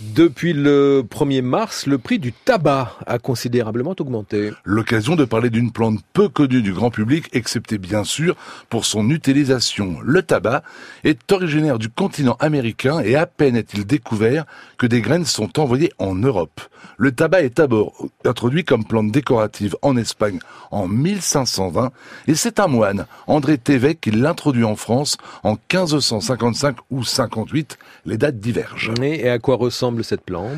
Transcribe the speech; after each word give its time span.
Depuis 0.00 0.52
le 0.52 1.02
1er 1.02 1.42
mars, 1.42 1.86
le 1.86 1.98
prix 1.98 2.20
du 2.20 2.32
tabac 2.32 2.92
a 3.04 3.18
considérablement 3.18 3.96
augmenté. 3.98 4.52
L'occasion 4.62 5.16
de 5.16 5.24
parler 5.24 5.50
d'une 5.50 5.72
plante 5.72 5.98
peu 6.12 6.28
connue 6.28 6.62
du 6.62 6.72
grand 6.72 6.92
public, 6.92 7.28
excepté 7.32 7.78
bien 7.78 8.04
sûr 8.04 8.36
pour 8.68 8.84
son 8.84 9.10
utilisation. 9.10 9.96
Le 10.04 10.22
tabac 10.22 10.62
est 11.02 11.32
originaire 11.32 11.80
du 11.80 11.88
continent 11.88 12.36
américain 12.38 13.00
et 13.00 13.16
à 13.16 13.26
peine 13.26 13.56
est-il 13.56 13.86
découvert 13.86 14.44
que 14.76 14.86
des 14.86 15.00
graines 15.00 15.24
sont 15.24 15.58
envoyées 15.58 15.92
en 15.98 16.14
Europe. 16.14 16.60
Le 16.96 17.10
tabac 17.10 17.42
est 17.42 17.56
d'abord 17.56 18.06
introduit 18.24 18.64
comme 18.64 18.84
plante 18.84 19.10
décorative 19.10 19.76
en 19.82 19.96
Espagne 19.96 20.38
en 20.70 20.86
1520 20.86 21.90
et 22.28 22.36
c'est 22.36 22.60
un 22.60 22.68
moine, 22.68 23.06
André 23.26 23.58
Tévec, 23.58 24.00
qui 24.00 24.12
l'introduit 24.12 24.64
en 24.64 24.76
France 24.76 25.16
en 25.42 25.56
1555 25.72 26.76
ou 26.90 27.02
58. 27.02 27.78
Les 28.06 28.16
dates 28.16 28.38
divergent. 28.38 28.92
Et 29.02 29.28
à 29.28 29.40
quoi 29.40 29.56
ressemble 29.56 29.87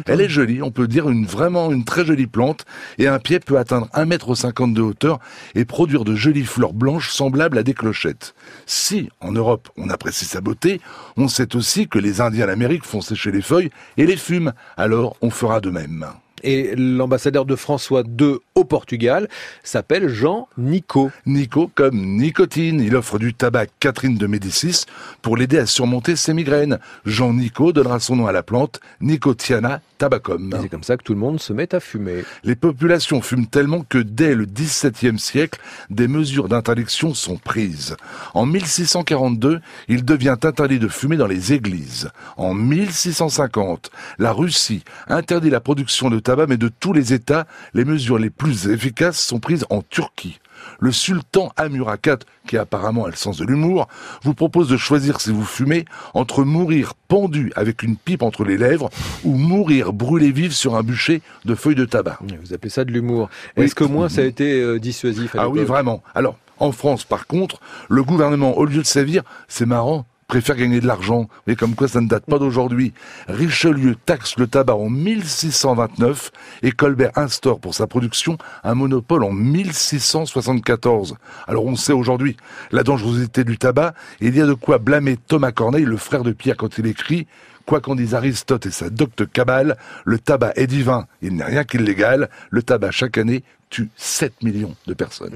Elle 0.07 0.21
est 0.21 0.29
jolie, 0.29 0.63
on 0.63 0.71
peut 0.71 0.89
dire 0.89 1.09
une 1.09 1.27
vraiment 1.27 1.71
une 1.73 1.85
très 1.85 2.05
jolie 2.05 2.27
plante. 2.27 2.65
Et 2.99 3.07
un 3.07 3.19
pied 3.19 3.41
peut 3.41 3.59
atteindre 3.59 3.89
1,50 3.95 4.65
m 4.65 4.75
de 4.75 4.83
hauteur 4.83 5.19
et 5.55 5.65
produire 5.65 6.05
de 6.05 6.15
jolies 6.15 6.45
fleurs 6.45 6.73
blanches 6.73 7.11
semblables 7.11 7.59
à 7.59 7.63
des 7.63 7.75
clochettes. 7.75 8.35
Si, 8.67 9.09
en 9.21 9.33
Europe, 9.33 9.69
on 9.77 9.91
apprécie 9.91 10.25
sa 10.25 10.41
beauté, 10.41 10.81
on 11.17 11.29
sait 11.29 11.57
aussi 11.57 11.89
que 11.89 11.99
les 11.99 12.21
Indiens 12.21 12.47
d'Amérique 12.47 12.85
font 12.85 13.01
sécher 13.01 13.31
les 13.31 13.43
feuilles 13.43 13.71
et 13.97 14.07
les 14.07 14.17
fument, 14.17 14.53
alors 14.77 15.17
on 15.23 15.31
fera 15.31 15.61
de 15.61 15.71
même 15.71 16.07
et 16.43 16.75
l'ambassadeur 16.77 17.45
de 17.45 17.57
François 17.57 18.03
II 18.03 18.37
au 18.55 18.65
Portugal 18.65 19.29
s'appelle 19.63 20.09
Jean 20.09 20.49
Nico. 20.59 21.11
Nico 21.27 21.71
comme 21.75 22.17
nicotine. 22.17 22.81
Il 22.81 22.97
offre 22.97 23.19
du 23.19 23.35
tabac 23.35 23.67
Catherine 23.81 24.17
de 24.17 24.27
Médicis 24.27 24.85
pour 25.23 25.37
l'aider 25.37 25.59
à 25.59 25.67
surmonter 25.67 26.17
ses 26.17 26.35
migraines. 26.35 26.79
Jean 27.05 27.33
Nico 27.33 27.73
donnera 27.73 28.01
son 28.01 28.17
nom 28.17 28.27
à 28.27 28.33
la 28.33 28.43
plante 28.43 28.81
Nicotiana 29.01 29.81
tabacum. 30.01 30.59
C'est 30.63 30.69
comme 30.71 30.83
ça 30.83 30.97
que 30.97 31.03
tout 31.03 31.13
le 31.13 31.21
monde 31.21 31.41
se 31.41 31.53
met 31.53 31.75
à 31.75 31.79
fumer. 31.81 32.25
Les 32.43 32.57
populations 32.57 33.21
fument 33.21 33.47
tellement 33.47 33.83
que 33.83 33.99
dès 33.99 34.35
le 34.35 34.47
XVIIe 34.47 35.19
siècle, 35.19 35.61
des 35.91 36.09
mesures 36.09 36.49
d'interdiction 36.49 37.13
sont 37.13 37.37
prises. 37.37 37.97
En 38.33 38.47
1642, 38.47 39.61
il 39.89 40.05
devient 40.05 40.37
interdit 40.43 40.79
de 40.79 40.89
fumer 40.89 41.19
dans 41.19 41.27
les 41.27 41.53
églises. 41.53 42.11
En 42.39 42.55
1650, 42.55 43.91
la 44.19 44.33
Russie 44.33 44.85
interdit 45.07 45.51
la 45.51 45.61
production 45.61 46.09
de 46.09 46.19
tabac, 46.19 46.30
mais 46.49 46.57
de 46.57 46.69
tous 46.69 46.93
les 46.93 47.13
États, 47.13 47.47
les 47.75 47.85
mesures 47.85 48.19
les 48.19 48.31
plus 48.31 48.69
efficaces 48.69 49.19
sont 49.19 49.41
prises 49.41 49.67
en 49.71 49.83
Turquie. 49.83 50.39
Le 50.79 50.93
sultan 50.93 51.53
Amurakat, 51.57 52.19
qui 52.47 52.59
apparemment 52.59 53.07
a 53.07 53.09
le 53.09 53.17
sens 53.17 53.39
de 53.39 53.45
l'humour, 53.45 53.89
vous 54.23 54.35
propose 54.35 54.69
de 54.69 54.77
choisir 54.77 55.21
si 55.21 55.31
vous 55.31 55.45
fumez 55.45 55.87
entre 56.13 56.45
mourir 56.45 56.95
pendu 57.09 57.51
avec 57.57 57.83
une 57.83 57.97
pipe 57.97 58.23
entre 58.23 58.45
les 58.45 58.59
lèvres 58.59 58.91
ou 59.25 59.37
mourir 59.37 59.93
brûlé 59.93 60.31
vif 60.33 60.53
sur 60.53 60.77
un 60.77 60.83
bûcher 60.83 61.23
de 61.47 61.55
feuilles 61.55 61.75
de 61.75 61.87
tabac. 61.87 62.19
Vous 62.43 62.53
appelez 62.53 62.71
ça 62.71 62.85
de 62.85 62.93
l'humour. 62.93 63.31
Est-ce 63.57 63.75
que 63.75 63.85
moins 63.85 64.09
ça 64.09 64.21
a 64.21 64.25
été 64.25 64.61
euh, 64.61 64.79
dissuasif 64.79 65.35
Ah 65.39 65.49
oui, 65.49 65.65
vraiment. 65.65 66.03
Alors, 66.15 66.37
en 66.59 66.73
France, 66.73 67.05
par 67.05 67.27
contre, 67.27 67.61
le 67.89 68.03
gouvernement, 68.03 68.59
au 68.59 68.67
lieu 68.67 68.83
de 68.83 68.87
sévir, 68.87 69.23
c'est 69.49 69.67
marrant, 69.67 70.07
préfère 70.31 70.55
gagner 70.55 70.79
de 70.79 70.87
l'argent, 70.87 71.29
mais 71.49 71.57
comme 71.57 71.75
quoi 71.75 71.89
ça 71.89 72.01
ne 72.01 72.07
date 72.07 72.25
pas 72.25 72.39
d'aujourd'hui. 72.39 72.93
Richelieu 73.27 73.97
taxe 73.97 74.39
le 74.39 74.47
tabac 74.47 74.77
en 74.77 74.89
1629 74.89 76.31
et 76.63 76.71
Colbert 76.71 77.11
instaure 77.17 77.59
pour 77.59 77.75
sa 77.75 77.89
production 77.89 78.39
un 78.63 78.77
monopole 78.77 79.25
en 79.25 79.33
1674. 79.33 81.17
Alors 81.49 81.67
on 81.67 81.75
sait 81.75 81.93
aujourd'hui 81.93 82.37
la 82.71 82.85
dangerosité 82.85 83.43
du 83.43 83.59
tabac 83.59 83.93
et 84.21 84.29
il 84.29 84.37
y 84.37 84.41
a 84.41 84.47
de 84.47 84.55
quoi 84.55 84.79
blâmer 84.79 85.17
Thomas 85.17 85.51
Corneille, 85.51 85.85
le 85.85 85.97
frère 85.97 86.23
de 86.23 86.31
Pierre, 86.31 86.57
quand 86.57 86.79
il 86.79 86.87
écrit 86.87 87.27
Quoi 87.67 87.81
qu'en 87.81 87.97
dise 87.97 88.15
Aristote 88.15 88.67
et 88.67 88.71
sa 88.71 88.89
docte 88.89 89.31
cabale, 89.31 89.77
le 90.05 90.21
tabac 90.21 90.53
est 90.55 90.69
divin, 90.69 91.07
il 91.23 91.35
n'est 91.35 91.45
rien 91.45 91.65
qu'illégal, 91.65 92.31
le 92.51 92.63
tabac 92.63 92.93
chaque 92.93 93.19
année 93.19 93.43
tue 93.69 93.91
7 93.97 94.45
millions 94.45 94.77
de 94.87 94.95
personnes. 94.95 95.35